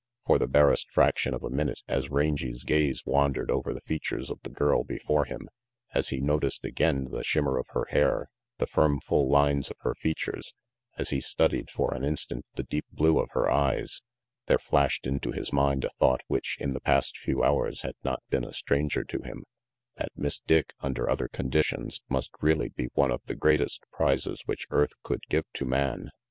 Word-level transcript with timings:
For 0.25 0.39
the 0.39 0.47
barest 0.47 0.89
fraction 0.89 1.35
of 1.35 1.43
a 1.43 1.51
minute, 1.51 1.81
as 1.87 2.09
Rangy's 2.09 2.63
gaze 2.63 3.03
wandered 3.05 3.51
over 3.51 3.71
the 3.71 3.81
features 3.85 4.31
of 4.31 4.39
the 4.41 4.49
girl 4.49 4.83
before 4.83 5.25
him, 5.25 5.47
as 5.93 6.09
he 6.09 6.19
noticed 6.19 6.65
again 6.65 7.09
the 7.11 7.23
shimmer 7.23 7.59
of 7.59 7.67
her 7.73 7.85
hair, 7.91 8.27
the 8.57 8.65
firm, 8.65 8.99
full 8.99 9.29
lines 9.29 9.69
of 9.69 9.77
her 9.81 9.93
features, 9.93 10.55
as 10.97 11.11
he 11.11 11.21
studied 11.21 11.69
for 11.69 11.93
an 11.93 12.03
instant 12.03 12.47
the 12.55 12.63
deep 12.63 12.85
blue 12.91 13.19
of 13.19 13.29
her 13.33 13.47
eyes, 13.47 14.01
there 14.47 14.57
flashed 14.57 15.05
into 15.05 15.33
his 15.33 15.53
mind 15.53 15.85
a 15.85 15.91
thought 15.99 16.21
which 16.25 16.57
in 16.59 16.73
the 16.73 16.81
past 16.81 17.15
few 17.19 17.43
hours 17.43 17.83
had 17.83 17.93
not 18.03 18.23
been 18.31 18.43
a 18.43 18.53
stranger 18.53 19.03
to 19.03 19.21
him 19.21 19.43
that 19.97 20.09
Miss 20.15 20.39
Dick, 20.39 20.73
under 20.79 21.07
other 21.11 21.27
conditions, 21.27 22.01
must 22.09 22.31
really 22.41 22.69
be 22.69 22.89
one 22.95 23.11
of 23.11 23.21
the 23.25 23.35
greatest 23.35 23.83
prizes 23.91 24.41
which 24.47 24.65
earth 24.71 24.93
could 25.03 25.21
give 25.29 25.45
to 25.53 25.63
man. 25.63 26.09